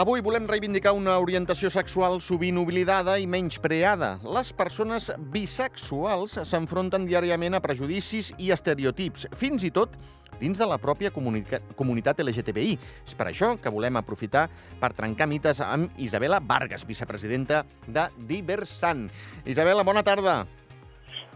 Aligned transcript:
Avui 0.00 0.22
volem 0.24 0.46
reivindicar 0.48 0.94
una 0.96 1.12
orientació 1.20 1.68
sexual 1.68 2.22
sovint 2.24 2.56
oblidada 2.56 3.18
i 3.20 3.26
menyspreada. 3.28 4.14
Les 4.24 4.48
persones 4.56 5.10
bisexuals 5.34 6.38
s'enfronten 6.48 7.04
diàriament 7.04 7.58
a 7.58 7.60
prejudicis 7.60 8.30
i 8.40 8.48
estereotips, 8.54 9.26
fins 9.36 9.66
i 9.68 9.70
tot 9.76 9.98
dins 10.40 10.56
de 10.56 10.70
la 10.70 10.80
pròpia 10.80 11.12
comunitat 11.12 12.24
LGTBI. 12.24 12.78
És 13.04 13.12
per 13.12 13.28
això 13.28 13.52
que 13.60 13.74
volem 13.74 14.00
aprofitar 14.00 14.46
per 14.80 14.94
trencar 14.96 15.28
mites 15.28 15.60
amb 15.60 15.92
Isabela 16.00 16.40
Vargas, 16.40 16.88
vicepresidenta 16.88 17.66
de 17.84 18.08
Diversant. 18.24 19.10
Isabela, 19.44 19.84
bona 19.84 20.00
tarda. 20.00 20.46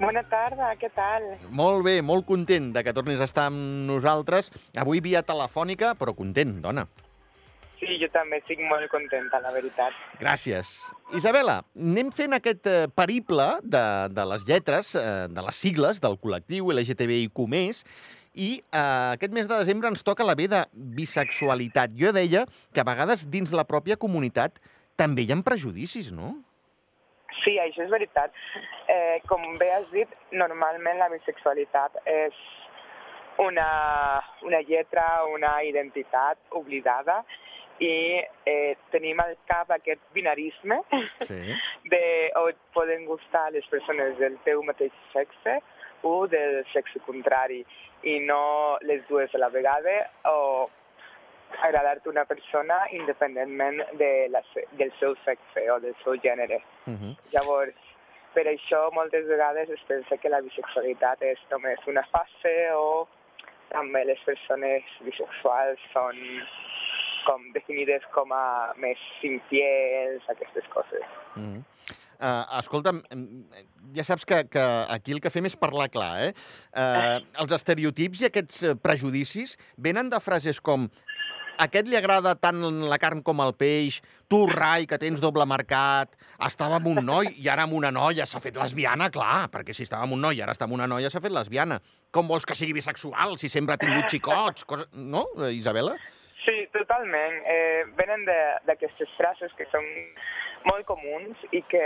Bona 0.01 0.25
tarda, 0.33 0.73
què 0.81 0.89
tal? 0.97 1.35
Molt 1.53 1.85
bé, 1.85 1.99
molt 2.01 2.25
content 2.25 2.73
de 2.73 2.81
que 2.81 2.97
tornis 2.97 3.21
a 3.21 3.29
estar 3.29 3.51
amb 3.53 3.91
nosaltres. 3.93 4.55
Avui 4.73 5.05
via 5.05 5.21
telefònica, 5.21 5.99
però 6.01 6.17
content, 6.17 6.63
dona. 6.65 6.89
Sí, 7.85 7.99
jo 8.01 8.09
també 8.15 8.39
estic 8.41 8.61
molt 8.65 8.89
contenta, 8.89 9.41
la 9.45 9.53
veritat. 9.53 9.97
Gràcies. 10.21 10.71
Isabela, 11.19 11.59
anem 11.77 12.11
fent 12.17 12.37
aquest 12.37 12.69
eh, 12.71 12.87
periple 12.97 13.47
de, 13.61 13.85
de 14.15 14.25
les 14.31 14.47
lletres, 14.49 14.95
eh, 14.97 15.27
de 15.29 15.45
les 15.45 15.59
sigles 15.61 16.01
del 16.01 16.17
col·lectiu 16.23 16.73
LGTBIQ+, 16.73 17.45
i 18.35 18.49
eh, 18.57 19.13
aquest 19.13 19.37
mes 19.37 19.51
de 19.51 19.59
desembre 19.61 19.93
ens 19.93 20.03
toca 20.07 20.25
la 20.25 20.37
B 20.39 20.49
de 20.49 20.65
bisexualitat. 20.97 21.93
Jo 22.01 22.15
deia 22.17 22.47
que 22.73 22.81
a 22.81 22.89
vegades 22.89 23.29
dins 23.31 23.53
la 23.53 23.67
pròpia 23.69 24.01
comunitat 24.01 24.57
també 24.97 25.27
hi 25.27 25.35
ha 25.35 25.41
prejudicis, 25.45 26.11
no? 26.15 26.33
Sí, 27.45 27.59
això 27.61 27.85
és 27.85 27.93
veritat. 27.93 28.33
Eh, 28.89 29.21
com 29.29 29.43
bé 29.61 29.71
has 29.77 29.87
dit, 29.93 30.09
normalment 30.33 31.03
la 31.03 31.11
bisexualitat 31.13 32.01
és 32.09 32.37
una, 33.43 33.69
una 34.47 34.61
lletra, 34.65 35.05
una 35.29 35.59
identitat 35.67 36.39
oblidada 36.55 37.25
i 37.81 38.23
eh, 38.47 38.77
tenim 38.93 39.19
al 39.21 39.35
cap 39.51 39.71
aquest 39.75 40.01
binarisme 40.15 40.81
Sí. 41.27 41.41
de 41.93 42.31
o 42.39 42.49
et 42.49 42.61
poden 42.73 43.07
gustar 43.07 43.51
les 43.53 43.67
persones 43.67 44.19
del 44.19 44.39
teu 44.45 44.63
mateix 44.63 44.93
sexe 45.13 45.59
o 46.03 46.27
del 46.29 46.63
sexe 46.73 47.01
contrari 47.07 47.65
i 48.05 48.19
no 48.21 48.79
les 48.83 49.03
dues 49.09 49.35
a 49.35 49.39
la 49.39 49.49
vegada 49.49 49.95
o 50.31 50.69
agradar-te 51.63 52.09
una 52.09 52.25
persona 52.25 52.77
independentment 52.93 53.81
de 53.99 54.29
la, 54.29 54.43
del 54.73 54.93
seu 54.99 55.15
sexe 55.25 55.71
o 55.71 55.79
del 55.81 55.95
seu 56.03 56.17
gènere. 56.17 56.61
Uh 56.87 56.95
-huh. 56.95 57.17
Llavors, 57.33 57.75
per 58.35 58.47
això 58.47 58.91
moltes 58.93 59.27
vegades 59.27 59.71
es 59.71 59.83
pensa 59.87 60.17
que 60.17 60.29
la 60.29 60.41
bisexualitat 60.41 61.23
és 61.23 61.39
només 61.51 61.79
una 61.87 62.03
fase 62.11 62.55
o 62.75 63.07
també 63.69 64.05
les 64.05 64.21
persones 64.27 64.83
bisexuals 65.01 65.79
són 65.93 66.17
com 67.27 67.45
definides 67.57 68.05
com 68.15 68.33
a 68.35 68.73
més 68.81 69.01
infiels, 69.27 70.27
aquestes 70.33 70.69
coses. 70.75 71.07
Uh 71.37 71.43
-huh. 71.43 71.63
Uh, 72.15 72.59
escolta'm, 72.61 73.03
ja 73.93 74.05
saps 74.07 74.25
que, 74.25 74.45
que 74.49 74.63
aquí 74.89 75.13
el 75.13 75.21
que 75.21 75.33
fem 75.35 75.45
és 75.45 75.57
parlar 75.59 75.91
clar, 75.91 76.13
eh? 76.23 76.33
Uh, 76.71 77.19
els 77.43 77.53
estereotips 77.53 78.23
i 78.23 78.29
aquests 78.31 78.63
eh, 78.63 78.75
prejudicis 78.81 79.59
venen 79.77 80.09
de 80.09 80.21
frases 80.23 80.61
com 80.61 80.87
aquest 81.59 81.91
li 81.91 81.99
agrada 81.99 82.35
tant 82.35 82.63
la 82.89 82.99
carn 83.03 83.21
com 83.27 83.43
el 83.45 83.53
peix, 83.59 84.01
tu, 84.31 84.45
rai, 84.51 84.89
que 84.91 84.99
tens 84.99 85.21
doble 85.23 85.47
mercat, 85.47 86.17
estava 86.47 86.81
amb 86.81 86.89
un 86.91 87.03
noi 87.07 87.31
i 87.39 87.51
ara 87.53 87.67
amb 87.67 87.77
una 87.79 87.93
noia 87.95 88.27
s'ha 88.27 88.43
fet 88.43 88.59
lesbiana, 88.59 89.11
clar, 89.15 89.51
perquè 89.53 89.77
si 89.77 89.87
estava 89.87 90.07
amb 90.07 90.17
un 90.17 90.25
noi 90.25 90.41
i 90.41 90.43
ara 90.43 90.55
està 90.57 90.67
amb 90.69 90.75
una 90.79 90.89
noia 90.91 91.11
s'ha 91.13 91.23
fet 91.23 91.35
lesbiana. 91.35 91.81
Com 92.15 92.31
vols 92.31 92.47
que 92.47 92.57
sigui 92.59 92.79
bisexual 92.79 93.39
si 93.39 93.51
sempre 93.53 93.75
ha 93.75 93.81
tingut 93.81 94.11
xicots? 94.11 94.67
Cosa... 94.67 94.89
No, 94.95 95.27
Isabela? 95.51 95.95
Sí, 96.45 96.67
totalment. 96.73 97.43
Eh, 97.47 97.85
venen 97.97 98.25
de- 98.25 98.59
d'aquestes 98.67 99.09
frases 99.17 99.53
que 99.57 99.65
són 99.73 99.85
molt 100.65 100.85
comuns 100.89 101.37
i 101.53 101.63
que 101.63 101.83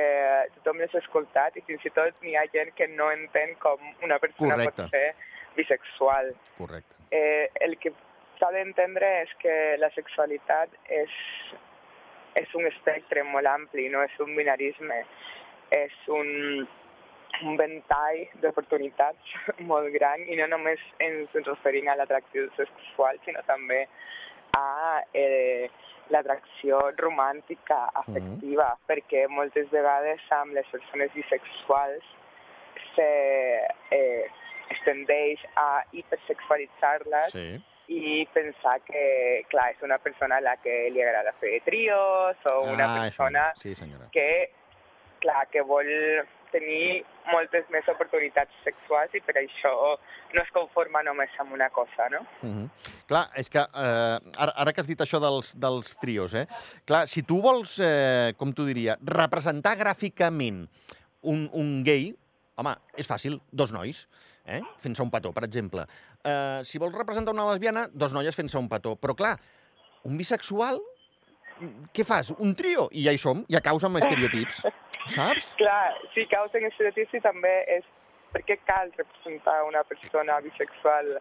tothom 0.56 0.78
les 0.78 0.94
ha 0.94 0.98
escoltat 0.98 1.56
i 1.56 1.62
fins 1.66 1.84
i 1.86 1.91
tot 1.91 2.14
n'hi 2.22 2.34
ha 2.36 2.44
gent 2.52 2.72
que 2.74 2.88
no 2.88 3.10
entén 3.12 3.54
com 3.58 3.78
una 4.02 4.19
persona 4.19 4.54
Correcte. 4.56 4.82
pot 4.82 4.91
ser 4.91 5.14
bisexual. 5.56 6.34
Correcte. 6.58 6.94
Eh, 7.10 7.48
el 7.60 7.78
que 7.78 7.92
s'ha 8.38 8.50
d'entendre 8.52 9.22
és 9.22 9.30
que 9.42 9.76
la 9.78 9.91
sexualitat 9.91 10.69
és, 10.88 11.10
és 12.34 12.54
un 12.54 12.66
espectre 12.66 13.22
molt 13.25 13.46
ampli, 13.46 13.88
no 13.88 14.02
és 14.02 14.19
un 14.20 14.34
binarisme, 14.36 15.04
és 15.70 15.92
un, 16.06 16.69
un 17.42 17.56
ventall 17.56 18.28
d'oportunitats 18.42 19.34
molt 19.70 19.90
gran 19.92 20.22
i 20.28 20.36
no 20.36 20.46
només 20.46 20.78
ens 20.98 21.34
referim 21.46 21.88
a 21.88 21.96
l'atracció 21.96 22.46
sexual, 22.56 23.19
sinó 23.25 23.42
també 23.46 23.86
eh, 25.14 25.70
l'atracció 26.10 26.78
romàntica, 26.97 27.91
afectiva, 27.94 28.76
perquè 28.88 29.26
moltes 29.28 29.69
vegades 29.70 30.20
amb 30.31 30.54
les 30.56 30.66
persones 30.72 31.12
bisexuals 31.14 32.04
se, 32.94 33.08
eh, 33.91 34.31
es 34.70 34.81
tendeix 34.84 35.41
a 35.56 35.82
hipersexualitzar-les 35.92 37.32
Sí. 37.32 37.62
i 37.88 38.26
pensar 38.34 38.81
que, 38.84 39.44
clar, 39.48 39.70
és 39.72 39.82
una 39.82 39.98
persona 39.98 40.37
a 40.37 40.41
la 40.41 40.56
que 40.56 40.91
li 40.91 41.00
agrada 41.03 41.32
fer 41.41 41.60
trios 41.64 42.37
o 42.53 42.60
una 42.72 42.84
Ah, 42.84 42.97
això. 42.97 43.00
persona 43.03 43.53
Sí, 43.56 43.75
senyora. 43.75 44.08
que, 44.12 44.50
clar, 45.20 45.47
que 45.48 45.60
vol 45.62 45.87
tenir 46.53 47.04
moltes 47.32 47.66
més 47.72 47.86
oportunitats 47.92 48.53
sexuals 48.64 49.14
i 49.14 49.20
per 49.25 49.36
això 49.41 49.72
no 50.34 50.42
es 50.42 50.53
conforma 50.54 51.03
només 51.06 51.32
amb 51.41 51.53
una 51.56 51.69
cosa, 51.70 52.09
no? 52.12 52.20
Uh 52.42 52.48
-huh. 52.48 52.69
Clar, 53.06 53.28
és 53.34 53.48
que 53.48 53.59
eh, 53.59 54.19
ara, 54.36 54.53
ara 54.54 54.72
que 54.72 54.81
has 54.81 54.87
dit 54.87 55.00
això 55.00 55.20
dels, 55.20 55.54
dels 55.56 55.97
trios, 55.97 56.34
eh? 56.34 56.47
Clar, 56.84 57.06
si 57.08 57.22
tu 57.22 57.41
vols, 57.41 57.78
eh, 57.81 58.34
com 58.37 58.53
t'ho 58.53 58.64
diria, 58.64 58.97
representar 59.00 59.76
gràficament 59.76 60.69
un, 61.22 61.48
un 61.53 61.84
gay, 61.84 62.14
home, 62.56 62.75
és 62.97 63.06
fàcil, 63.06 63.41
dos 63.53 63.72
nois, 63.72 64.06
eh? 64.48 64.60
fent-se 64.82 65.03
un 65.03 65.10
petó, 65.10 65.32
per 65.32 65.44
exemple. 65.44 65.84
Eh, 66.25 66.60
si 66.64 66.78
vols 66.78 66.97
representar 66.97 67.34
una 67.34 67.47
lesbiana, 67.50 67.87
dos 67.92 68.14
noies 68.16 68.37
fent-se 68.37 68.58
un 68.58 68.69
petó. 68.69 68.97
Però, 68.97 69.14
clar, 69.14 69.37
un 70.08 70.16
bisexual, 70.19 70.81
mm, 71.60 71.91
què 71.94 72.04
fas? 72.04 72.32
Un 72.38 72.54
trio? 72.58 72.88
I 72.92 73.04
ja 73.06 73.14
hi 73.14 73.20
som, 73.20 73.44
ja 73.50 73.62
caus 73.64 73.84
amb 73.84 73.98
estereotips, 74.03 74.62
saps? 75.06 75.54
Clar, 75.56 75.94
sí, 76.14 76.26
causen 76.26 76.64
estereotips 76.64 77.14
i 77.14 77.20
també 77.20 77.64
és 77.78 77.84
per 78.32 78.42
què 78.44 78.59
cal 78.66 78.91
representar 78.97 79.62
una 79.64 79.82
persona 79.84 80.41
bisexual 80.44 81.19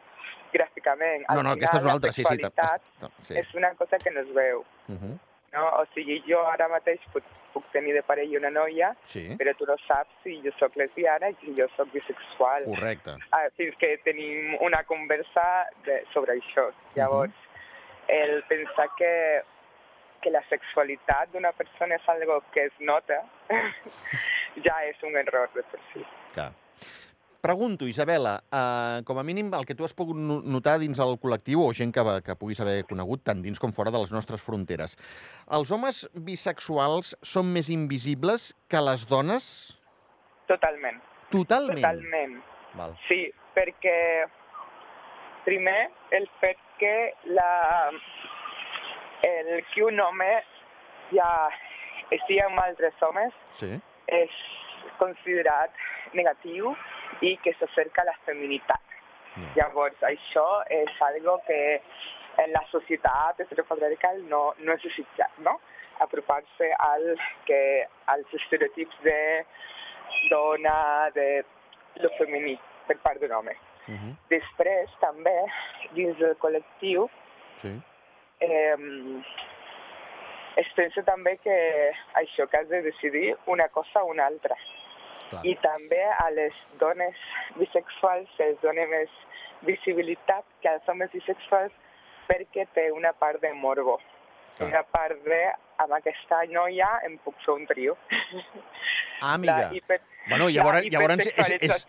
gràficament. 0.53 1.23
No, 1.29 1.43
no, 1.43 1.53
aquesta 1.55 1.77
és 1.77 1.83
una 1.83 1.93
final, 1.93 1.95
altra, 1.95 2.11
sí, 2.11 2.23
sí. 2.23 3.33
Sí. 3.33 3.39
és 3.39 3.53
una 3.55 3.73
cosa 3.75 3.97
que 3.97 4.11
no 4.11 4.21
es 4.21 4.33
veu, 4.33 4.65
Uh 4.87 4.95
-huh. 4.95 5.17
no? 5.53 5.65
O 5.81 5.85
sigui, 5.93 6.21
jo 6.27 6.39
ara 6.47 6.67
mateix 6.67 6.99
puc, 7.13 7.23
puc 7.53 7.63
tenir 7.71 7.93
de 7.93 8.01
parella 8.03 8.37
una 8.39 8.49
noia, 8.49 8.95
sí, 9.05 9.35
però 9.39 9.53
tu 9.57 9.65
no 9.65 9.75
saps 9.87 10.11
si 10.23 10.41
jo 10.43 10.51
sóc 10.59 10.75
lesbiana 10.75 11.29
i 11.29 11.35
si 11.41 11.53
jo 11.57 11.67
sóc 11.75 11.91
bisexual. 11.91 12.63
correcte. 12.65 13.11
Ah, 13.31 13.47
fins 13.57 13.75
que 13.77 13.97
tenim 14.03 14.55
una 14.61 14.83
conversa 14.83 15.67
de, 15.85 16.03
sobre 16.13 16.33
això. 16.33 16.71
Llavors, 16.95 17.33
el 18.07 18.43
pensar 18.43 18.89
que, 18.97 19.43
que 20.21 20.31
la 20.33 20.41
sexualitat 20.49 21.31
d'una 21.33 21.51
persona 21.57 21.95
és 21.99 22.07
algo 22.09 22.39
que 22.53 22.65
es 22.69 22.77
nota, 22.79 23.21
ja 24.65 24.77
és 24.89 25.01
un 25.03 25.15
error 25.19 25.49
de 25.55 25.63
per 25.71 25.79
si. 25.93 26.05
Clar. 26.33 26.51
Pregunto, 27.47 27.85
Isabela, 27.87 28.41
eh, 28.51 29.03
com 29.05 29.19
a 29.21 29.23
mínim 29.23 29.51
el 29.53 29.63
que 29.65 29.75
tu 29.77 29.85
has 29.85 29.93
pogut 29.93 30.17
no- 30.17 30.41
notar 30.41 30.79
dins 30.81 30.99
el 30.99 31.13
col·lectiu 31.21 31.61
o 31.63 31.69
gent 31.71 31.93
que, 31.95 32.03
que 32.25 32.35
puguis 32.35 32.59
haver 32.59 32.81
conegut 32.89 33.21
tant 33.23 33.43
dins 33.45 33.59
com 33.61 33.71
fora 33.71 33.91
de 33.93 34.01
les 34.01 34.11
nostres 34.11 34.41
fronteres. 34.43 34.97
Els 35.55 35.71
homes 35.71 36.01
bisexuals 36.27 37.13
són 37.21 37.53
més 37.53 37.69
invisibles 37.69 38.49
que 38.67 38.81
les 38.81 39.05
dones? 39.07 39.47
Totalment, 40.49 40.99
Totalment. 41.31 41.77
totalment. 41.79 42.35
Val. 42.75 42.97
Sí, 43.07 43.21
perquè 43.55 44.25
primer 45.45 45.87
el 46.11 46.27
fet 46.41 46.57
que 46.81 46.93
la, 47.31 47.91
el 49.23 49.63
que 49.73 49.83
un 49.83 49.99
home 49.99 50.43
ja 51.11 51.29
estigui 52.11 52.39
amb 52.43 52.59
altres 52.59 52.93
homes 53.01 53.33
Sí. 53.59 53.79
és 54.07 54.31
considerat 54.97 55.71
negatiu 56.13 56.75
i 57.21 57.37
que 57.43 57.53
s'acerca 57.59 58.01
a 58.01 58.05
la 58.05 58.17
feminitat. 58.25 58.81
Ja. 59.37 59.49
Llavors, 59.55 59.97
això 60.01 60.63
és 60.69 61.01
algo 61.01 61.39
que 61.47 61.81
en 62.37 62.51
la 62.51 62.63
societat 62.71 63.39
heteropatriarcal 63.39 64.23
no, 64.29 64.53
no 64.57 64.73
és 64.73 64.81
desitjat, 64.81 65.37
no? 65.39 65.59
Apropar-se 65.99 66.71
al, 66.79 67.15
que, 67.45 67.87
als 68.05 68.33
estereotips 68.33 68.97
de 69.03 69.45
dona, 70.29 71.09
de 71.13 71.43
lo 72.01 72.09
femení, 72.17 72.57
per 72.87 72.97
part 73.03 73.19
d'un 73.21 73.31
home. 73.31 73.55
Uh 73.87 73.93
-huh. 73.95 74.15
Després, 74.29 74.89
també, 74.99 75.45
dins 75.93 76.17
del 76.17 76.35
col·lectiu, 76.37 77.09
Sí. 77.57 77.81
Eh, 78.39 79.21
es 80.57 80.69
pensa 80.75 81.03
també 81.05 81.37
que 81.43 81.55
això 82.21 82.47
que 82.49 82.57
has 82.61 82.69
de 82.69 82.81
decidir 82.85 83.35
una 83.45 83.67
cosa 83.69 84.03
o 84.03 84.11
una 84.13 84.25
altra. 84.25 84.57
Clar. 85.29 85.43
I 85.43 85.55
també 85.61 86.01
a 86.07 86.29
les 86.31 86.55
dones 86.81 87.23
bisexuals 87.59 88.29
se'ls 88.37 88.59
dona 88.63 88.87
més 88.89 89.13
visibilitat 89.67 90.45
que 90.63 90.71
als 90.71 90.87
homes 90.87 91.11
bisexuals 91.11 91.73
perquè 92.27 92.67
té 92.73 92.89
una 92.95 93.13
part 93.13 93.41
de 93.43 93.51
morbo. 93.53 93.97
Clar. 94.57 94.69
Una 94.69 94.83
part 94.89 95.19
de, 95.27 95.41
amb 95.83 95.93
aquesta 95.99 96.41
noia 96.49 96.89
em 97.05 97.17
puc 97.25 97.37
fer 97.45 97.53
un 97.53 97.67
trio. 97.69 97.97
Ah, 99.21 99.35
amiga. 99.35 99.57
La 99.67 99.75
hiper, 99.75 99.99
Bueno, 100.27 100.47
la 100.49 100.51
llavors, 100.51 100.87
llavors 100.91 101.27
és, 101.29 101.51
és, 101.63 101.85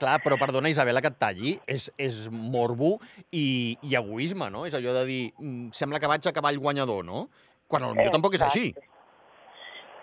clar, 0.00 0.18
però 0.24 0.36
perdona, 0.40 0.68
Isabela, 0.72 1.00
que 1.00 1.10
et 1.12 1.18
talli, 1.20 1.54
és, 1.70 1.88
és 2.00 2.26
morbo 2.30 2.98
i, 3.32 3.78
i 3.88 3.96
egoisme, 3.96 4.50
no? 4.52 4.66
És 4.68 4.76
allò 4.76 4.94
de 4.98 5.06
dir, 5.08 5.22
mm, 5.38 5.70
sembla 5.76 6.00
que 6.02 6.10
vaig 6.10 6.28
a 6.28 6.34
cavall 6.36 6.60
guanyador, 6.60 7.04
no? 7.06 7.26
Quan 7.70 7.86
potser 7.88 8.12
tampoc 8.12 8.36
és 8.36 8.44
així. 8.44 8.70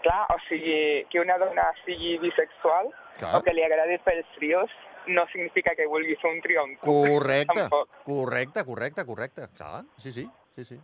Clar, 0.06 0.22
o 0.34 0.38
sigui, 0.48 1.06
que 1.12 1.20
una 1.20 1.38
dona 1.42 1.66
sigui 1.84 2.16
bisexual 2.22 2.94
Clar. 3.18 3.34
o 3.38 3.42
que 3.44 3.54
li 3.54 3.66
agradi 3.66 3.98
fer 4.06 4.20
els 4.22 4.30
trios 4.38 4.74
no 5.08 5.26
significa 5.32 5.74
que 5.76 5.88
vulgui 5.88 6.16
fer 6.22 6.32
un 6.32 6.40
trio 6.44 6.64
amb. 6.64 6.80
Correcte, 6.84 7.56
Tampoc. 7.64 7.90
correcte, 8.06 8.64
correcte, 8.66 9.06
correcte. 9.06 9.50
Clar, 9.58 9.84
sí, 9.98 10.14
sí, 10.14 10.28
sí, 10.56 10.66
sí. 10.66 10.80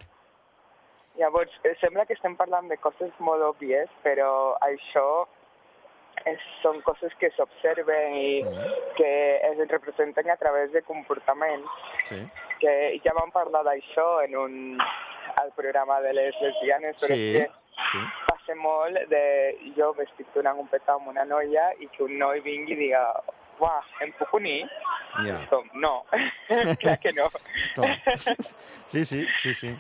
Llavors, 1.20 1.54
eh, 1.64 1.76
sembla 1.80 2.08
que 2.10 2.16
estem 2.18 2.36
parlant 2.36 2.68
de 2.72 2.78
coses 2.82 3.14
molt 3.22 3.44
òbvies, 3.46 3.92
però 4.06 4.58
això 4.66 5.28
és, 6.30 6.40
són 6.62 6.82
coses 6.86 7.14
que 7.20 7.30
s'observen 7.36 8.16
i 8.16 8.44
que 8.98 9.10
es 9.50 9.58
representen 9.70 10.30
a 10.30 10.38
través 10.38 10.72
de 10.72 10.82
comportaments. 10.88 11.70
sí. 12.10 12.22
Que 12.64 12.74
ja 13.04 13.12
vam 13.18 13.32
parlar 13.36 13.64
d'això 13.68 14.24
en 14.24 14.36
un, 14.40 14.54
al 15.36 15.50
programa 15.58 15.98
de 16.02 16.14
les 16.14 16.36
lesbianes, 16.42 16.96
però 17.02 17.14
Sí, 17.14 17.36
és 17.36 17.50
que 17.50 17.82
sí. 17.92 18.04
passa 18.30 18.56
molt 18.56 18.96
de 19.12 19.24
jo 19.76 19.90
m'estic 19.98 20.30
donant 20.34 20.62
un 20.62 20.68
petó 20.72 20.96
amb 20.96 21.10
una 21.12 21.26
noia 21.28 21.74
i 21.84 21.90
que 21.92 22.04
un 22.06 22.16
noi 22.18 22.40
vingui 22.46 22.72
i 22.78 22.80
diga 22.86 23.02
uah, 23.60 23.84
em 24.02 24.14
puc 24.18 24.32
unir? 24.40 24.62
Ja. 25.28 25.42
Com, 25.50 25.68
no, 25.76 26.06
clar 26.82 26.96
que. 27.04 27.12
No. 27.18 27.28
Sí, 28.88 29.04
sí, 29.06 29.26
sí, 29.42 29.54
sí. 29.54 29.76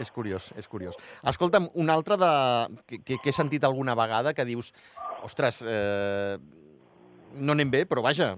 És 0.00 0.10
curiós, 0.10 0.48
és 0.56 0.66
curiós. 0.68 0.96
Escolta'm, 1.28 1.68
un 1.76 1.90
altre 1.92 2.16
de... 2.16 2.30
que, 2.88 3.18
que, 3.18 3.18
he 3.28 3.32
sentit 3.36 3.64
alguna 3.68 3.94
vegada 3.98 4.32
que 4.34 4.46
dius 4.48 4.72
ostres, 5.26 5.60
eh... 5.66 6.38
no 7.36 7.52
anem 7.52 7.70
bé, 7.70 7.84
però 7.86 8.02
vaja, 8.02 8.32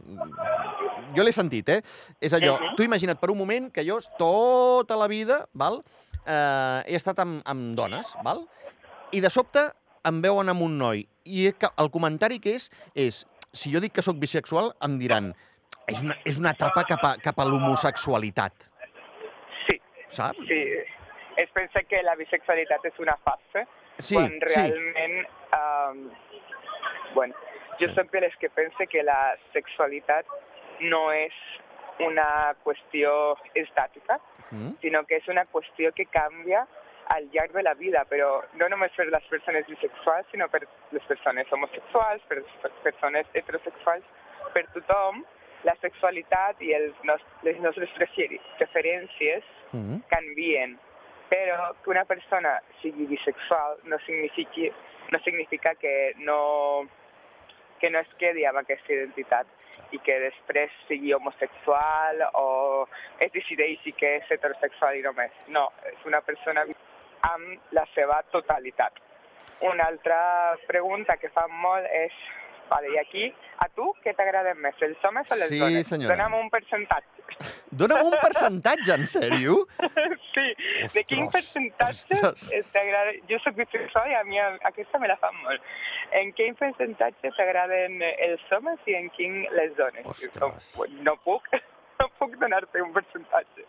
jo 1.17 1.23
l'he 1.25 1.33
sentit, 1.33 1.69
eh? 1.73 1.81
És 2.21 2.35
allò, 2.37 2.59
Mhm. 2.59 2.75
tu 2.77 2.83
imagina't 2.85 3.21
per 3.21 3.31
un 3.31 3.39
moment 3.39 3.71
que 3.73 3.85
jo 3.87 4.01
tota 4.19 4.97
la 4.99 5.07
vida, 5.09 5.47
val? 5.55 5.81
Eh, 6.27 6.83
he 6.93 6.97
estat 6.99 7.19
amb, 7.23 7.41
amb 7.49 7.77
dones, 7.79 8.13
val? 8.25 8.43
I 9.13 9.21
de 9.21 9.31
sobte 9.31 9.63
em 10.05 10.21
veuen 10.25 10.49
amb 10.49 10.63
un 10.67 10.77
noi. 10.79 11.07
I 11.25 11.53
el 11.79 11.91
comentari 11.95 12.41
que 12.43 12.57
és, 12.59 12.69
és, 12.95 13.23
si 13.53 13.71
jo 13.73 13.81
dic 13.81 13.93
que 13.95 14.03
sóc 14.03 14.17
bisexual, 14.19 14.73
em 14.83 14.99
diran, 14.99 15.33
és 15.87 16.03
una, 16.03 16.17
és 16.27 16.39
una 16.39 16.51
etapa 16.57 16.83
cap 16.89 17.05
a, 17.05 17.15
cap 17.23 17.39
a 17.39 17.45
l'homosexualitat, 17.47 18.69
Sí, 19.69 19.79
saps? 20.11 20.39
sí. 20.49 20.61
Es 21.37 21.51
pensa 21.51 21.83
que 21.89 22.03
la 22.03 22.15
bisexualitat 22.15 22.85
és 22.85 22.99
una 22.99 23.17
fase, 23.25 23.67
Sí, 23.99 24.15
quan 24.15 24.31
sí. 24.33 24.41
realment... 24.41 25.27
Um, 25.53 26.11
bueno, 27.15 27.35
jo 27.81 27.89
Sí. 27.89 28.09
de 28.13 28.21
les 28.21 28.37
que 28.37 28.49
pense 28.51 28.87
que 28.87 29.03
la 29.03 29.37
sexualitat 29.53 30.27
no 30.81 31.13
és 31.13 31.33
una 32.01 32.55
qüestió 32.65 33.37
estàtica, 33.55 34.19
Mm? 34.51 34.75
sinó 34.81 35.05
que 35.07 35.17
és 35.17 35.29
una 35.29 35.45
qüestió 35.47 35.93
que 35.95 36.05
canvia 36.07 36.67
al 37.09 37.29
llarg 37.33 37.53
de 37.53 37.63
la 37.63 37.75
vida, 37.75 38.05
però 38.05 38.43
no 38.55 38.69
només 38.69 38.93
per 38.93 39.07
les 39.07 39.25
persones 39.25 39.67
bisexuals, 39.67 40.27
sinó 40.31 40.49
per 40.49 40.67
les 40.91 41.03
persones 41.05 41.51
homosexuals, 41.53 42.23
per 42.29 42.39
les 42.39 42.81
persones 42.83 43.27
heterosexuals, 43.35 44.05
per 44.53 44.67
tothom, 44.75 45.25
la 45.65 45.75
sexualitat 45.81 46.61
i 46.63 46.73
els 46.75 46.95
nos 47.05 47.21
les 47.43 47.59
nostres 47.61 47.89
preferències 48.59 49.43
Mm? 49.73 50.01
canvien. 50.09 50.79
Però 51.33 51.73
que 51.81 51.89
una 51.89 52.05
persona 52.05 52.59
sigui 52.83 53.07
bisexual 53.09 53.79
no 53.89 53.99
significa, 54.05 54.69
no 55.13 55.19
significa 55.25 55.75
que 55.81 56.13
no, 56.19 56.85
que 57.81 57.89
no 57.89 58.03
es 58.05 58.11
quedi 58.21 58.45
amb 58.45 58.61
aquesta 58.61 58.93
identitat 58.93 59.49
i 59.97 60.01
que 60.05 60.19
després 60.21 60.75
sigui 60.89 61.15
homosexual 61.17 62.21
o 62.37 62.49
es 63.25 63.33
decideixi 63.33 63.95
que 63.97 64.19
és 64.19 64.35
heterosexual 64.37 64.99
i 64.99 65.07
només. 65.07 65.33
No, 65.57 65.71
és 65.89 66.05
una 66.09 66.21
persona 66.27 66.67
amb 67.31 67.73
la 67.79 67.87
seva 67.95 68.21
totalitat. 68.35 69.01
Una 69.73 69.89
altra 69.89 70.21
pregunta 70.69 71.17
que 71.17 71.33
fan 71.33 71.53
molt 71.65 71.89
és, 71.97 72.13
vale, 72.71 72.93
i 72.95 72.99
aquí, 72.99 73.25
a 73.65 73.69
tu 73.75 73.91
què 74.05 74.15
t'agraden 74.17 74.59
més, 74.63 74.75
els 74.83 75.05
homes 75.09 75.31
o 75.33 75.37
les 75.41 75.49
Sí, 75.53 75.59
dones? 75.59 75.87
senyora. 75.89 76.15
Dóna'm 76.17 76.35
un 76.41 76.51
percentatge. 76.51 77.09
Dóna'm 77.73 78.05
un 78.11 78.17
percentatge, 78.23 78.93
en 78.95 79.07
sèrio? 79.07 79.55
sí, 80.35 80.47
de 80.95 81.05
quin 81.09 81.25
Ostres, 81.27 81.33
percentatge 81.53 82.21
ostres. 82.29 82.73
t'agrada... 82.73 83.13
Jo 83.31 83.39
soc 83.45 83.57
bisexual 83.57 84.11
i 84.11 84.15
a 84.15 84.25
mi 84.29 84.39
aquesta 84.41 84.99
me 84.99 85.09
la 85.09 85.17
fan 85.17 85.35
molt. 85.43 85.63
En 86.13 86.33
quin 86.37 86.55
percentatge 86.59 87.31
t'agraden 87.39 88.03
els 88.05 88.43
homes 88.53 88.79
i 88.87 88.95
en 88.99 89.09
quin 89.17 89.43
les 89.57 89.73
dones? 89.77 90.05
Ostres. 90.07 90.75
No, 90.77 90.87
no 91.09 91.17
puc, 91.25 91.49
puc 92.19 92.37
donar-te 92.41 92.83
un 92.83 92.93
percentatge. 92.95 93.67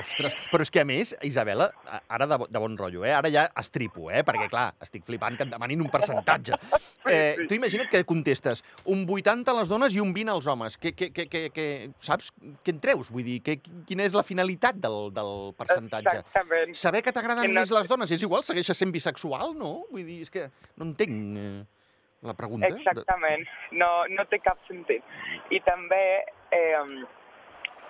Ostres, 0.00 0.34
però 0.50 0.64
és 0.64 0.72
que 0.74 0.82
a 0.82 0.86
més, 0.88 1.12
Isabela, 1.26 1.68
ara 2.10 2.26
de, 2.26 2.38
de 2.50 2.62
bon 2.62 2.74
rotllo, 2.78 3.04
eh? 3.06 3.12
ara 3.14 3.30
ja 3.30 3.44
estripo, 3.60 4.08
eh? 4.10 4.24
perquè 4.26 4.48
clar, 4.50 4.66
estic 4.82 5.04
flipant 5.06 5.36
que 5.38 5.46
et 5.46 5.52
demanin 5.52 5.84
un 5.84 5.90
percentatge. 5.92 6.58
Eh, 7.04 7.34
sí. 7.36 7.46
tu 7.50 7.56
imagina't 7.58 7.90
que 7.92 8.00
contestes 8.08 8.62
un 8.90 9.04
80 9.04 9.50
a 9.52 9.56
les 9.60 9.70
dones 9.70 9.94
i 9.94 10.00
un 10.02 10.14
20 10.16 10.32
als 10.32 10.48
homes. 10.50 10.78
Que, 10.80 10.94
que, 10.96 11.10
que, 11.14 11.26
que, 11.30 11.42
que, 11.54 11.66
saps 12.02 12.30
què 12.64 12.74
en 12.74 12.80
treus? 12.82 13.10
Vull 13.14 13.26
dir, 13.26 13.38
que, 13.44 13.58
quina 13.88 14.06
és 14.08 14.16
la 14.16 14.24
finalitat 14.26 14.80
del, 14.82 15.12
del 15.14 15.34
percentatge? 15.58 16.22
Exactament. 16.24 16.74
Saber 16.80 17.04
que 17.04 17.14
t'agraden 17.14 17.52
no- 17.52 17.60
més 17.60 17.74
les 17.74 17.90
dones 17.90 18.14
és 18.16 18.24
igual, 18.24 18.42
segueixes 18.46 18.80
sent 18.80 18.94
bisexual, 18.94 19.54
no? 19.58 19.84
Vull 19.92 20.06
dir, 20.08 20.22
és 20.24 20.32
que 20.32 20.48
no 20.80 20.88
entenc 20.88 21.38
eh, 21.38 21.50
la 22.24 22.34
pregunta. 22.38 22.72
Exactament, 22.72 23.44
no, 23.76 23.90
no 24.10 24.24
té 24.30 24.40
cap 24.42 24.58
sentit. 24.68 25.04
I 25.52 25.60
també 25.68 26.02
eh, 26.56 26.80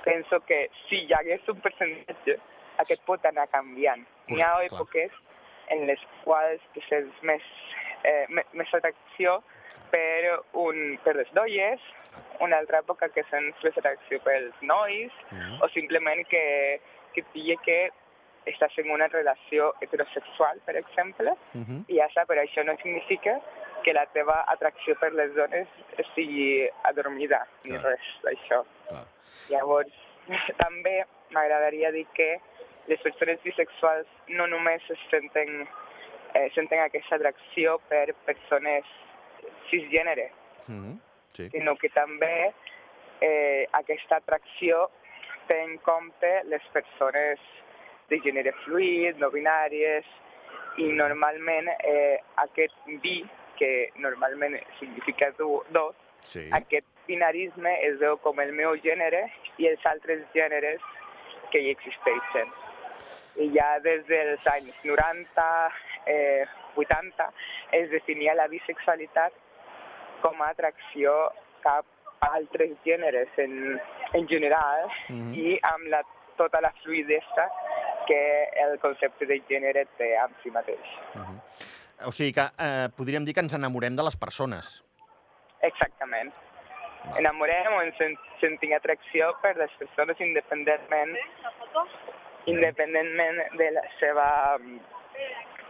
penso 0.05 0.41
que 0.47 0.71
si 0.89 1.01
hi 1.07 1.13
hagués 1.17 1.49
un 1.49 1.61
percentatge, 1.65 2.39
aquest 2.83 3.03
pot 3.09 3.25
anar 3.27 3.49
canviant. 3.53 4.05
Hi 4.29 4.41
ha 4.43 4.53
èpoques 4.67 5.13
en 5.73 5.87
les 5.89 6.01
quals 6.25 6.61
tu 6.75 6.81
sents 6.89 7.23
més, 7.23 7.43
eh, 8.05 8.27
més 8.53 8.75
atracció 8.75 9.39
per, 9.91 10.41
un, 10.53 10.99
per 11.05 11.15
les 11.17 11.31
noies, 11.35 11.81
una 12.45 12.59
altra 12.59 12.81
època 12.83 13.09
que 13.15 13.25
sents 13.31 13.57
més 13.65 13.77
atracció 13.79 14.21
pels 14.25 14.55
nois, 14.63 15.13
Mm. 15.31 15.61
o 15.63 15.69
simplement 15.69 16.25
que, 16.29 16.81
que 17.15 17.21
et 17.21 17.33
digui 17.33 17.57
que 17.65 17.91
estàs 18.47 18.77
en 18.79 18.91
una 18.91 19.07
relació 19.09 19.73
heterosexual, 19.81 20.61
per 20.67 20.77
exemple, 20.77 21.33
Mhm. 21.55 21.85
i 21.89 21.97
ja 21.97 22.07
està, 22.11 22.27
però 22.27 22.43
això 22.43 22.65
no 22.65 22.77
significa 22.83 23.41
que 23.85 23.93
la 23.93 24.07
teva 24.17 24.41
atracció 24.49 24.95
per 25.01 25.13
les 25.13 25.35
dones 25.37 25.69
sigui 26.15 26.67
adormida, 26.89 27.43
ni 27.65 27.77
Clar. 27.77 27.93
res 27.93 28.11
d'això. 28.25 28.63
Llavors, 29.53 29.93
també 30.63 31.03
m'agradaria 31.35 31.91
dir 31.93 32.07
que 32.17 32.31
les 32.89 33.01
persones 33.05 33.41
bisexuals 33.45 34.07
no 34.29 34.47
només 34.47 34.83
es 34.91 35.01
senten, 35.11 35.67
eh, 36.35 36.49
senten 36.55 36.81
aquesta 36.85 37.17
atracció 37.17 37.79
per 37.89 38.15
persones 38.27 38.85
cisgènere, 39.71 40.31
Mhm. 40.67 40.99
Sí. 41.35 41.49
sinó 41.51 41.77
que 41.77 41.89
també 41.91 42.53
eh, 43.21 43.67
aquesta 43.73 44.17
atracció 44.17 44.91
té 45.47 45.61
en 45.63 45.79
compte 45.79 46.43
les 46.45 46.63
persones 46.73 47.39
de 48.09 48.19
gènere 48.21 48.53
fluid, 48.65 49.17
no 49.19 49.31
binàries, 49.31 50.05
i 50.77 50.85
normalment 50.93 51.69
eh, 51.85 52.19
aquest 52.37 52.75
bi, 53.03 53.25
que 53.59 53.91
normalment 53.97 54.57
significa 54.79 55.31
dos, 55.39 55.95
sí. 56.31 56.49
aquest 56.53 56.87
binarisme 57.07 57.73
es 57.87 57.99
veu 58.01 58.17
com 58.25 58.41
el 58.41 58.53
meu 58.57 58.77
gènere 58.85 59.27
i 59.59 59.69
els 59.71 59.85
altres 59.87 60.25
gèneres 60.35 60.81
que 61.53 61.61
hi 61.61 61.71
existeixen. 61.75 62.53
I 63.37 63.51
ja 63.55 63.79
des 63.83 64.05
dels 64.07 64.47
anys 64.47 64.77
90, 64.85 65.47
eh, 66.07 66.45
80, 66.77 67.27
es 67.73 67.91
definia 67.91 68.35
la 68.35 68.47
bisexualitat 68.49 69.35
com 70.23 70.41
a 70.43 70.51
atracció 70.55 71.13
cap 71.63 71.87
a 72.21 72.31
altres 72.39 72.73
gèneres 72.87 73.29
en, 73.39 73.81
en 74.15 74.29
general 74.29 74.89
Mhm. 75.09 75.35
i 75.35 75.59
amb 75.63 75.89
la, 75.93 76.03
tota 76.37 76.61
la 76.61 76.73
fluidesa 76.83 77.49
el 78.65 78.79
concepte 78.83 79.27
de 79.27 79.41
gènere 79.49 79.87
té 79.99 80.17
amb 80.19 80.35
si 80.43 80.51
mateix. 80.51 80.91
Mhm. 81.15 81.39
O 82.07 82.13
sigui 82.13 82.33
que 82.33 82.45
eh, 82.59 82.89
podríem 82.97 83.25
dir 83.25 83.35
que 83.35 83.41
ens 83.41 83.55
enamorem 83.55 83.97
de 83.97 84.03
les 84.03 84.17
persones. 84.17 84.83
Exactament. 85.63 86.33
Val. 87.05 87.19
Enamorem 87.21 87.73
o 87.73 87.83
ens 87.83 87.97
sen- 87.97 88.19
sentim 88.41 88.73
atracció 88.75 89.31
per 89.43 89.57
les 89.57 89.71
persones 89.79 90.21
independentment 90.21 91.17
independentment 92.47 93.39
de 93.57 93.71
la 93.73 93.83
seva 94.01 94.27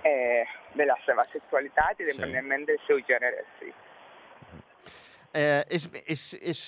eh, 0.05 0.45
de 0.75 0.87
la 0.87 0.97
seva 1.07 1.23
sexualitat 1.33 2.01
i 2.01 2.09
independentment 2.09 2.67
del 2.67 2.81
seu 2.87 2.99
gènere, 3.09 3.45
sí. 3.61 3.71
Eh, 5.35 5.63
és, 5.71 5.89
és, 6.07 6.25
és, 6.43 6.61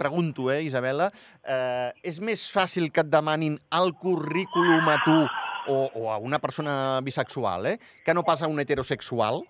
pregunto, 0.00 0.48
eh, 0.50 0.62
Isabela, 0.64 1.10
eh, 1.44 1.92
és 2.08 2.20
més 2.24 2.48
fàcil 2.48 2.88
que 2.88 3.04
et 3.04 3.12
demanin 3.12 3.58
el 3.76 3.92
currículum 4.00 4.88
a 4.88 4.98
tu 5.04 5.16
o, 5.68 5.78
o 6.00 6.10
a 6.12 6.16
una 6.16 6.40
persona 6.40 6.74
bisexual, 7.04 7.74
eh? 7.74 7.78
Que 8.04 8.16
no 8.16 8.24
pas 8.24 8.40
a 8.42 8.48
un 8.48 8.60
heterosexual, 8.62 9.44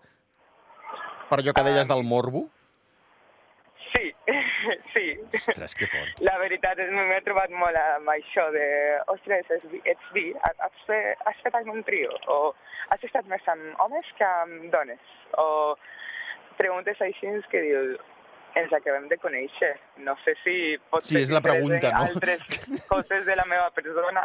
per 1.31 1.39
allò 1.39 1.55
que 1.55 1.67
deies 1.69 1.87
del 1.87 2.03
morbo? 2.03 2.49
Sí, 3.93 4.11
sí. 4.95 5.07
Ostres, 5.39 5.77
que 5.79 5.87
fort. 5.91 6.19
La 6.27 6.37
veritat 6.43 6.83
és 6.83 6.91
que 6.91 7.07
m'he 7.13 7.23
trobat 7.27 7.55
molt 7.55 7.79
amb 7.79 8.11
això 8.11 8.49
de, 8.55 8.67
ostres, 9.15 9.55
ets 9.85 10.13
bi, 10.17 10.31
has, 10.51 10.85
fet, 10.89 11.23
has 11.31 11.43
fet 11.47 11.59
algun 11.63 11.85
trio, 11.87 12.11
o 12.27 12.41
has 12.91 13.07
estat 13.07 13.31
més 13.31 13.47
amb 13.51 13.87
homes 13.87 14.15
que 14.19 14.27
amb 14.27 14.67
dones, 14.75 15.15
o 15.39 15.47
preguntes 16.59 16.99
així 17.07 17.39
que 17.53 17.63
dius, 17.65 18.01
ens 18.59 18.73
acabem 18.73 19.07
de 19.09 19.17
conèixer, 19.23 19.75
no 19.99 20.17
sé 20.25 20.35
si 20.45 20.55
pot 20.91 21.05
Sí, 21.07 21.17
és 21.23 21.31
la 21.31 21.41
pregunta, 21.45 21.91
no? 21.93 22.07
altres 22.09 22.43
coses 22.91 23.27
de 23.27 23.37
la 23.37 23.45
meva 23.45 23.71
persona. 23.77 24.25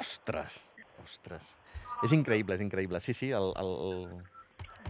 Ostres, 0.00 0.58
ostres. 1.04 1.56
És 2.04 2.12
increïble, 2.12 2.54
és 2.58 2.60
increïble. 2.64 3.00
Sí, 3.00 3.14
sí, 3.14 3.30
el, 3.32 3.52
el, 3.56 3.72
el... 3.88 4.04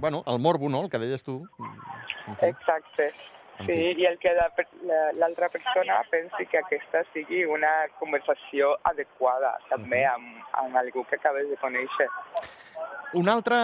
Bueno, 0.01 0.25
el 0.27 0.41
morbo, 0.41 0.69
no?, 0.69 0.83
el 0.85 0.91
que 0.91 0.99
deies 0.99 1.23
tu. 1.23 1.37
En 2.27 2.37
fi, 2.41 2.47
Exacte. 2.51 3.13
en 3.61 3.67
Sí, 3.69 3.73
fi. 3.73 4.03
i 4.03 4.07
el 4.09 4.19
que 4.19 4.33
l'altra 5.21 5.49
persona 5.49 6.01
pensi 6.11 6.47
que 6.51 6.59
aquesta 6.59 7.05
sigui 7.13 7.45
una 7.47 7.71
conversació 8.01 8.73
adequada 8.91 9.53
també 9.69 10.01
amb, 10.11 10.41
amb 10.59 10.75
algú 10.81 11.05
que 11.07 11.15
acabes 11.21 11.47
de 11.53 11.57
conèixer. 11.63 12.09
Un 13.15 13.29
altre... 13.31 13.59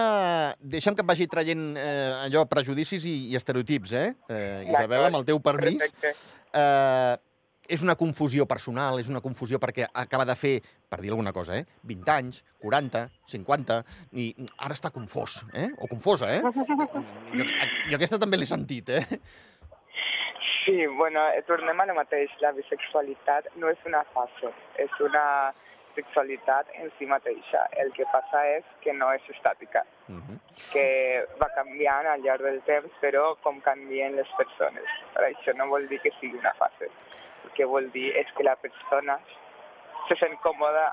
Deixa'm 0.61 0.95
que 0.95 1.03
et 1.03 1.09
vagi 1.09 1.27
traient 1.31 1.65
eh, 1.79 2.27
allò, 2.27 2.45
prejudicis 2.51 3.03
i, 3.09 3.15
i 3.31 3.35
estereotips, 3.39 3.97
eh? 3.99 4.07
eh 4.31 4.69
Isabel, 4.69 5.09
amb 5.09 5.19
el 5.19 5.27
teu 5.27 5.41
permís. 5.43 5.81
Perfecte. 5.81 6.13
Eh, 6.55 7.17
és 7.71 7.83
una 7.83 7.95
confusió 7.95 8.45
personal, 8.49 8.99
és 8.99 9.07
una 9.11 9.21
confusió 9.23 9.59
perquè 9.61 9.85
acaba 10.03 10.25
de 10.27 10.35
fer, 10.35 10.55
per 10.91 10.99
dir 10.99 11.11
alguna 11.13 11.31
cosa, 11.35 11.55
eh? 11.59 11.79
20 11.87 12.11
anys, 12.15 12.41
40, 12.63 13.05
50, 13.31 13.77
i 14.19 14.27
ara 14.57 14.75
està 14.75 14.91
confós, 14.91 15.41
eh? 15.53 15.69
O 15.79 15.87
confosa, 15.91 16.31
eh? 16.33 16.41
Jo, 17.37 17.47
jo 17.91 17.95
aquesta 17.95 18.19
també 18.19 18.39
l'he 18.39 18.49
sentit, 18.49 18.91
eh? 18.91 19.19
Sí, 20.61 20.85
bueno, 20.97 21.23
tornem 21.47 21.79
a 21.79 21.87
lo 21.89 21.95
mateix. 21.97 22.33
La 22.43 22.51
bisexualitat 22.53 23.47
no 23.57 23.71
és 23.71 23.87
una 23.89 24.03
fase, 24.13 24.51
és 24.83 24.99
una 25.01 25.23
sexualitat 25.95 26.67
en 26.79 26.91
si 26.97 27.05
mateixa. 27.05 27.65
El 27.81 27.91
que 27.93 28.05
passa 28.11 28.43
és 28.57 28.63
que 28.83 28.93
no 28.93 29.11
és 29.13 29.21
estàtica, 29.29 29.85
Uh 30.07 30.17
-huh. 30.17 30.39
que 30.73 31.25
va 31.41 31.47
canviant 31.55 32.05
al 32.07 32.21
llarg 32.21 32.41
del 32.43 32.61
temps, 32.63 32.91
però 33.01 33.35
com 33.43 33.61
canvien 33.61 34.15
les 34.15 34.27
persones. 34.37 34.89
Per 35.13 35.23
això 35.23 35.55
no 35.55 35.67
vol 35.67 35.87
dir 35.87 35.99
que 36.01 36.11
sigui 36.19 36.37
una 36.37 36.53
fase. 36.53 36.89
El 37.45 37.51
que 37.55 37.65
vol 37.65 37.91
dir 37.91 38.15
és 38.15 38.27
que 38.35 38.43
la 38.43 38.55
persona 38.55 39.19
se 40.07 40.15
sent 40.15 40.37
còmoda 40.43 40.91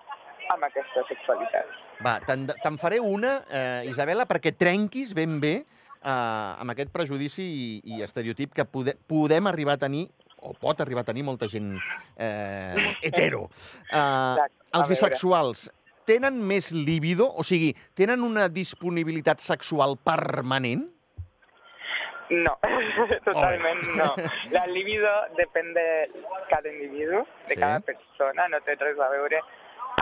amb 0.54 0.64
aquesta 0.64 1.02
sexualitat. 1.08 1.66
Va, 2.04 2.20
te'n 2.20 2.78
faré 2.78 3.00
una, 3.00 3.42
eh, 3.50 3.82
Isabela, 3.90 4.26
perquè 4.26 4.54
trenquis 4.56 5.14
ben 5.14 5.40
bé 5.40 5.64
eh, 6.04 6.60
amb 6.60 6.70
aquest 6.70 6.92
prejudici 6.94 7.42
i, 7.42 7.96
i 7.96 8.02
estereotip 8.02 8.54
que 8.54 8.64
pode, 8.64 8.94
podem 9.06 9.46
arribar 9.50 9.74
a 9.74 9.82
tenir, 9.82 10.08
o 10.40 10.54
pot 10.54 10.80
arribar 10.80 11.02
a 11.02 11.08
tenir 11.10 11.24
molta 11.26 11.48
gent 11.50 11.72
eh, 12.16 12.94
hetero. 13.02 13.48
Eh, 13.90 13.98
Exacte. 13.98 14.57
Els 14.72 14.84
veure. 14.84 14.94
bisexuals 14.94 15.70
tenen 16.08 16.38
més 16.46 16.70
líbido? 16.72 17.26
O 17.36 17.42
sigui, 17.44 17.74
tenen 17.94 18.22
una 18.24 18.48
disponibilitat 18.48 19.40
sexual 19.44 19.96
permanent? 20.04 20.86
No, 22.30 22.58
totalment 23.24 23.80
no. 23.96 24.10
La 24.54 24.66
libido 24.68 25.08
depèn 25.38 25.72
de 25.76 25.86
cada 26.50 26.68
individu, 26.68 27.22
de 27.48 27.54
Sí. 27.54 27.60
cada 27.60 27.80
persona, 27.80 28.48
no 28.52 28.60
té 28.66 28.76
res 28.76 28.98
a 29.00 29.08
veure 29.08 29.40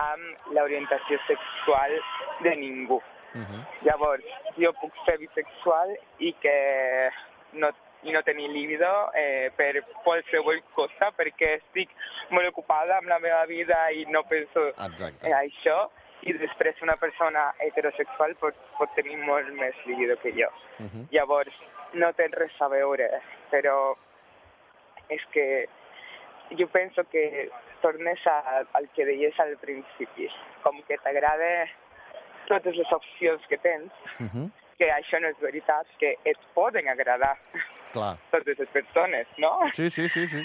amb 0.01 0.51
l'orientació 0.55 1.19
sexual 1.29 1.95
de 2.43 2.57
ningú. 2.57 2.99
Uh 3.37 3.43
-huh. 3.47 3.63
Llavors, 3.83 4.25
jo 4.59 4.73
puc 4.81 4.93
ser 5.07 5.19
bisexual 5.19 5.95
i 6.19 6.33
que 6.43 7.11
no, 7.53 7.71
i 8.07 8.15
no 8.15 8.23
tenir 8.23 8.49
líbido 8.55 8.89
eh, 9.15 9.51
per 9.57 9.83
qualsevol 10.05 10.61
cosa, 10.75 11.11
perquè 11.19 11.57
estic 11.59 11.91
molt 12.31 12.49
ocupada 12.49 12.99
amb 13.01 13.11
la 13.11 13.19
meva 13.23 13.45
vida 13.51 13.79
i 13.91 14.05
no 14.09 14.23
penso 14.31 14.69
Exacte. 14.73 15.27
en 15.27 15.35
això, 15.39 15.79
i 16.27 16.33
després 16.39 16.81
una 16.83 16.97
persona 16.97 17.49
heterosexual 17.63 18.35
pot, 18.41 18.57
pot 18.79 18.95
tenir 18.97 19.19
molt 19.27 19.51
més 19.59 19.75
líbido 19.87 20.17
que 20.23 20.33
jo. 20.33 20.49
Uh 20.79 20.87
-huh. 20.87 21.07
Llavors, 21.11 21.55
no 21.93 22.13
té 22.13 22.29
res 22.33 22.61
a 22.61 22.69
veure, 22.69 23.11
però 23.51 23.97
és 25.09 25.23
que 25.33 25.69
jo 26.59 26.67
penso 26.69 27.05
que 27.11 27.51
tornes 27.81 28.27
a, 28.27 28.65
al 28.73 28.89
que 28.95 29.05
deies 29.05 29.39
al 29.41 29.57
principi, 29.57 30.31
com 30.63 30.83
que 30.89 30.99
t'agrada 30.99 31.69
totes 32.47 32.77
les 32.77 32.93
opcions 32.93 33.43
que 33.49 33.59
tens, 33.59 33.93
Uh 34.21 34.27
-huh. 34.27 34.51
que 34.79 34.91
això 34.91 35.21
no 35.21 35.29
és 35.29 35.39
veritat, 35.41 35.87
que 35.99 36.17
et 36.25 36.39
poden 36.55 36.89
agradar 36.89 37.37
Clar. 37.97 38.15
totes 38.33 38.59
les 38.61 38.73
persones, 38.75 39.29
no? 39.43 39.53
Sí, 39.77 39.91
sí, 39.91 40.09
sí, 40.13 40.27
sí. 40.29 40.43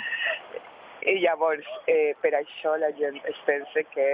I 1.12 1.18
llavors, 1.24 1.68
eh, 1.90 2.14
per 2.22 2.34
això 2.38 2.76
la 2.80 2.92
gent 2.98 3.18
es 3.28 3.38
pensa 3.48 3.84
que, 3.94 4.08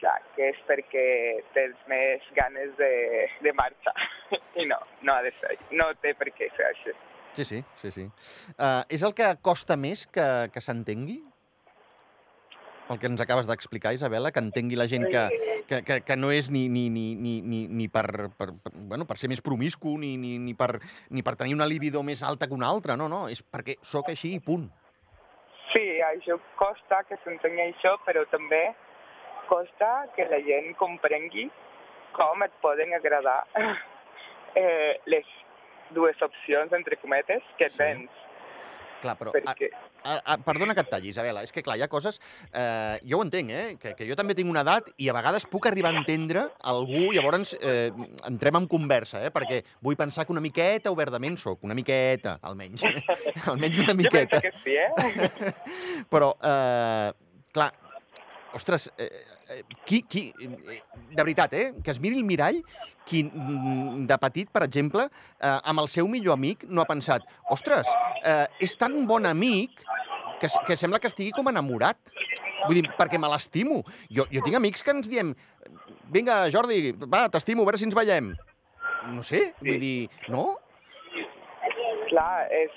clar, 0.00 0.16
que 0.34 0.50
és 0.50 0.62
perquè 0.68 1.06
tens 1.54 1.78
més 1.90 2.24
ganes 2.36 2.74
de, 2.80 2.92
de 3.46 3.52
marxa. 3.54 3.94
I 4.60 4.66
no, 4.70 4.80
no 5.02 5.14
ha 5.14 5.22
de 5.22 5.32
ser, 5.40 5.56
no 5.72 5.92
té 6.02 6.14
per 6.18 6.32
què 6.34 6.50
ser 6.56 6.70
així. 6.72 6.96
Sí, 7.34 7.44
sí, 7.44 7.62
sí, 7.80 7.90
sí. 7.90 8.08
Uh, 8.54 8.82
és 8.94 9.02
el 9.02 9.14
que 9.14 9.32
costa 9.42 9.78
més 9.78 10.04
que, 10.06 10.26
que 10.54 10.62
s'entengui? 10.62 11.22
El 12.92 12.98
que 13.00 13.08
ens 13.08 13.20
acabes 13.24 13.46
d'explicar, 13.48 13.94
Isabela, 13.96 14.30
que 14.30 14.42
entengui 14.44 14.76
la 14.76 14.84
gent 14.90 15.06
que, 15.08 15.22
que, 15.68 15.78
que, 15.86 16.00
que 16.04 16.16
no 16.20 16.28
és 16.34 16.50
ni, 16.52 16.66
ni, 16.68 16.90
ni, 16.92 17.14
ni, 17.16 17.38
ni, 17.40 17.62
ni 17.68 17.86
per, 17.88 18.04
per, 18.36 18.50
per, 18.60 18.72
bueno, 18.74 19.06
per 19.08 19.16
ser 19.16 19.30
més 19.32 19.40
promiscu, 19.40 19.94
ni, 20.00 20.18
ni, 20.20 20.34
ni, 20.38 20.52
per, 20.58 20.74
ni 21.08 21.24
per 21.24 21.32
tenir 21.40 21.56
una 21.56 21.68
libido 21.70 22.02
més 22.04 22.22
alta 22.22 22.46
que 22.46 22.56
una 22.56 22.68
altra, 22.68 22.98
no, 23.00 23.08
no, 23.08 23.24
és 23.32 23.40
perquè 23.40 23.78
sóc 23.80 24.10
així 24.12 24.34
i 24.36 24.42
punt. 24.44 24.68
Sí, 25.72 25.84
això 26.04 26.36
costa 26.60 27.00
que 27.08 27.16
s'entengui 27.24 27.64
això, 27.70 27.96
però 28.04 28.26
també 28.30 28.62
costa 29.48 30.04
que 30.14 30.28
la 30.28 30.42
gent 30.44 30.74
comprengui 30.76 31.48
com 32.14 32.44
et 32.44 32.52
poden 32.62 32.92
agradar 32.94 33.40
eh, 34.60 35.00
les 35.08 35.24
dues 35.96 36.20
opcions, 36.22 36.72
entre 36.76 37.00
cometes, 37.00 37.42
que 37.58 37.70
Sí. 37.70 37.78
tens. 37.80 38.10
Clar, 39.00 39.16
però... 39.18 39.32
Perquè, 39.34 39.72
A, 39.72 39.93
a, 40.04 40.36
perdona 40.44 40.74
que 40.76 40.84
et 40.84 40.90
talli, 40.92 41.10
Isabela, 41.12 41.42
és 41.46 41.52
que 41.54 41.62
clar, 41.64 41.76
hi 41.78 41.84
ha 41.84 41.90
coses... 41.90 42.20
Eh, 42.52 43.00
jo 43.08 43.18
ho 43.18 43.24
entenc, 43.24 43.50
eh? 43.50 43.76
Que, 43.80 43.94
que 43.98 44.08
jo 44.08 44.16
també 44.18 44.36
tinc 44.36 44.50
una 44.50 44.64
edat 44.64 44.90
i 45.00 45.08
a 45.10 45.16
vegades 45.16 45.46
puc 45.50 45.68
arribar 45.70 45.94
a 45.94 46.00
entendre 46.00 46.46
algú, 46.74 47.06
llavors 47.16 47.54
eh, 47.60 47.90
entrem 48.28 48.60
en 48.60 48.68
conversa, 48.70 49.24
eh? 49.24 49.32
Perquè 49.34 49.62
vull 49.84 49.98
pensar 50.00 50.26
que 50.26 50.34
una 50.34 50.44
miqueta 50.44 50.92
oberdament 50.94 51.38
sóc, 51.40 51.64
una 51.66 51.76
miqueta, 51.76 52.38
almenys. 52.44 52.86
almenys 53.50 53.82
una 53.84 53.94
jo 53.94 54.00
miqueta. 54.02 54.40
penso 54.40 54.50
que 54.50 54.52
sí, 54.64 54.76
eh? 54.76 55.54
Però, 56.12 56.34
eh, 56.42 57.10
clar, 57.54 57.72
ostres, 58.54 58.88
eh, 58.98 59.10
eh, 59.50 59.62
qui, 59.84 60.02
qui, 60.02 60.28
eh, 60.40 60.80
de 61.10 61.22
veritat, 61.22 61.52
eh, 61.52 61.72
que 61.82 61.90
es 61.90 62.00
miri 62.00 62.20
el 62.20 62.24
mirall, 62.24 62.62
qui 63.04 63.24
mm, 63.26 64.06
de 64.08 64.18
petit, 64.22 64.50
per 64.50 64.64
exemple, 64.64 65.08
eh, 65.40 65.58
amb 65.62 65.82
el 65.82 65.90
seu 65.92 66.08
millor 66.08 66.38
amic 66.38 66.64
no 66.70 66.82
ha 66.82 66.88
pensat, 66.88 67.26
ostres, 67.52 67.90
eh, 68.24 68.46
és 68.64 68.76
tan 68.80 68.96
bon 69.10 69.26
amic 69.28 69.82
que, 70.40 70.48
que 70.68 70.78
sembla 70.78 71.00
que 71.02 71.10
estigui 71.10 71.34
com 71.36 71.50
enamorat. 71.50 71.98
Vull 72.64 72.80
dir, 72.80 72.88
perquè 72.96 73.18
me 73.20 73.28
l'estimo. 73.28 73.82
Jo, 74.08 74.24
jo 74.32 74.40
tinc 74.40 74.56
amics 74.56 74.80
que 74.84 74.94
ens 74.94 75.10
diem, 75.12 75.34
vinga, 76.14 76.46
Jordi, 76.52 76.94
va, 77.04 77.26
t'estimo, 77.28 77.64
a 77.64 77.68
veure 77.68 77.80
si 77.80 77.88
ens 77.88 77.96
veiem. 77.96 78.32
No 79.12 79.24
sé, 79.26 79.50
vull 79.60 79.80
dir, 79.82 80.08
no? 80.32 80.46
Clar, 82.08 82.46
és, 82.54 82.72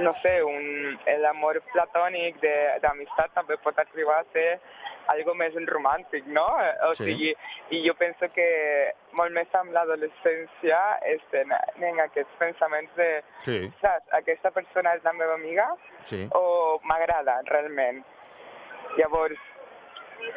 no 0.00 0.14
sé, 0.22 0.42
un, 0.42 0.98
l'amor 1.20 1.60
platònic 1.72 2.40
de- 2.40 2.78
d'amistat 2.82 3.32
també 3.34 3.56
pot 3.62 3.78
arribar 3.78 4.20
a 4.20 4.24
ser 4.32 4.60
algo 5.08 5.34
més 5.34 5.54
romàntic, 5.66 6.24
no? 6.26 6.46
O 6.88 6.94
Sí. 6.94 7.04
sigui, 7.04 7.34
i 7.70 7.80
jo 7.86 7.94
penso 7.94 8.28
que 8.32 8.92
molt 9.12 9.32
més 9.32 9.52
amb 9.54 9.72
l'adolescència 9.72 10.78
es 11.02 11.20
tenen 11.30 12.00
aquests 12.00 12.36
pensaments 12.38 12.94
de, 12.96 13.22
Sí, 13.44 13.72
saps, 13.80 14.06
aquesta 14.12 14.50
persona 14.50 14.94
és 14.94 15.02
la 15.04 15.12
meva 15.12 15.34
amiga 15.34 15.68
sí. 16.04 16.28
o 16.32 16.80
m'agrada 16.84 17.40
realment. 17.46 18.04
Llavors, 18.96 19.38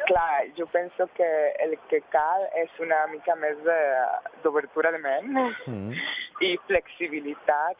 clar, 0.06 0.46
jo 0.56 0.66
penso 0.66 1.08
que 1.14 1.28
el 1.60 1.78
que 1.88 2.00
cal 2.10 2.48
és 2.56 2.70
una 2.80 3.06
mica 3.08 3.34
més 3.36 3.56
de- 3.64 4.06
d'obertura 4.42 4.90
de 4.92 4.98
ment 4.98 5.32
Mm. 5.66 5.92
I 6.42 6.56
flexibilitat 6.66 7.76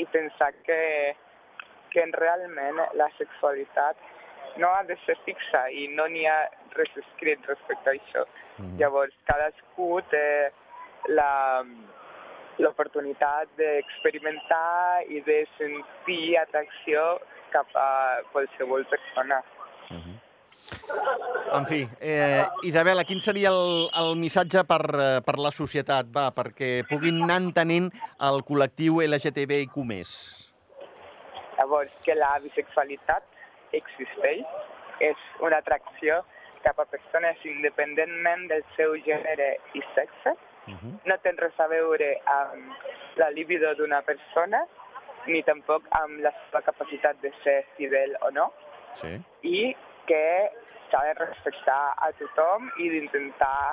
i 0.00 0.06
pensar 0.14 0.50
que, 0.66 0.80
que 1.92 2.06
realment 2.16 2.80
la 2.98 3.08
sexualitat 3.18 3.96
no 4.58 4.68
ha 4.74 4.82
de 4.88 4.96
ser 5.06 5.16
fixa 5.24 5.68
i 5.70 5.86
no 5.96 6.08
n'hi 6.10 6.26
ha 6.28 6.38
res 6.76 6.92
escrit 7.04 7.46
respecte 7.48 7.90
a 7.90 7.96
això. 7.96 8.26
Mm. 8.58 8.76
Llavors, 8.80 9.14
cadascú 9.28 10.00
té 10.12 10.26
la 11.08 11.30
l'oportunitat 12.60 13.48
d'experimentar 13.56 15.04
i 15.08 15.22
de 15.24 15.38
sentir 15.56 16.36
atracció 16.36 17.02
cap 17.52 17.68
a 17.76 18.20
qualsevol 18.32 18.84
persona. 18.90 19.40
Mhm. 20.92 21.56
En 21.58 21.66
fi, 21.66 21.86
eh, 22.00 22.44
Isabela, 22.62 23.04
quin 23.04 23.20
seria 23.20 23.50
el, 23.50 23.88
el 24.00 24.16
missatge 24.16 24.62
per, 24.64 24.80
eh, 24.94 25.20
per 25.24 25.38
la 25.38 25.50
societat, 25.52 26.06
va, 26.14 26.30
perquè 26.32 26.82
puguin 26.88 27.22
anar 27.26 27.36
entenent 27.42 27.90
el 28.20 28.40
col·lectiu 28.48 29.02
LGTBIQ+. 29.04 29.76
Llavors, 31.58 31.92
que 32.04 32.14
la 32.16 32.38
bisexualitat 32.42 33.22
existeix, 33.76 34.46
és 35.00 35.16
una 35.40 35.58
atracció 35.58 36.22
cap 36.64 36.78
a 36.80 36.86
persones 36.86 37.36
independentment 37.44 38.48
del 38.48 38.64
seu 38.76 38.96
gènere 39.04 39.56
i 39.74 39.82
sexe, 39.94 40.36
Uh 40.64 40.74
-huh. 40.74 40.92
no 41.04 41.18
té 41.18 41.32
res 41.32 41.58
a 41.58 41.66
veure 41.66 42.20
amb 42.24 42.72
la 43.16 43.30
libido 43.30 43.74
d'una 43.74 44.00
persona, 44.02 44.64
ni 45.26 45.42
tampoc 45.42 45.82
amb 45.90 46.20
la 46.20 46.30
seva 46.30 46.62
capacitat 46.62 47.20
de 47.20 47.32
ser 47.42 47.66
fidel 47.76 48.16
o 48.20 48.30
no, 48.30 48.52
Sí. 48.94 49.20
i 49.42 49.76
que 50.06 50.50
s'ha 50.92 51.00
de 51.08 51.14
respectar 51.18 51.80
a 51.96 52.12
tothom 52.20 52.68
i 52.84 52.90
d'intentar 52.92 53.72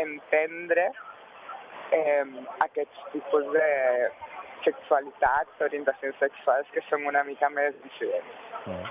entendre 0.00 0.88
eh, 1.92 2.24
aquests 2.64 3.10
tipus 3.12 3.44
de 3.54 3.68
sexualitats, 4.64 5.60
orientacions 5.62 6.16
sexuals 6.18 6.70
que 6.74 6.82
són 6.88 7.04
una 7.06 7.22
mica 7.28 7.50
més 7.52 7.76
dissidents. 7.84 8.40
Mm. 8.66 8.86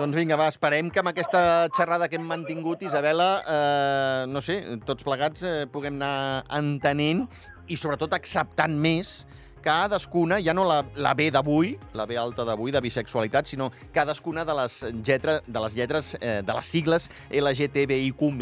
Doncs 0.00 0.16
vinga, 0.16 0.38
va, 0.40 0.48
esperem 0.48 0.88
que 0.88 1.02
amb 1.02 1.10
aquesta 1.10 1.68
xerrada 1.76 2.08
que 2.08 2.16
hem 2.16 2.24
mantingut, 2.24 2.82
Isabela, 2.86 3.28
eh, 3.44 4.22
no 4.32 4.40
sé, 4.40 4.56
tots 4.88 5.04
plegats 5.04 5.44
eh, 5.44 5.66
puguem 5.72 5.98
anar 6.00 6.46
entenent 6.56 7.26
i 7.68 7.76
sobretot 7.76 8.16
acceptant 8.16 8.72
més 8.80 9.20
cadascuna, 9.62 10.40
ja 10.42 10.54
no 10.56 10.64
la, 10.68 10.80
la 10.96 11.14
B 11.14 11.30
d'avui, 11.32 11.74
la 11.94 12.06
B 12.06 12.16
alta 12.20 12.44
d'avui, 12.48 12.72
de 12.72 12.80
bisexualitat, 12.80 13.50
sinó 13.50 13.70
cadascuna 13.94 14.44
de 14.44 14.56
les, 14.62 14.80
lletra, 15.04 15.40
de 15.46 15.64
les 15.66 15.76
lletres, 15.76 16.16
eh, 16.20 16.40
de 16.46 16.56
les 16.56 16.72
sigles 16.72 17.10
LGTBIQ+. 17.30 18.32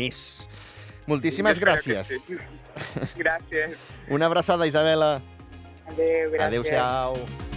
Moltíssimes 1.09 1.59
que 1.59 1.65
gràcies. 1.65 2.15
sí. 2.15 2.39
Gràcies. 3.19 3.75
Una 4.09 4.27
abraçada, 4.27 4.67
Isabela. 4.67 5.17
Adéu, 5.89 6.31
gràcies. 6.31 6.47
Adéu-siau. 6.47 7.57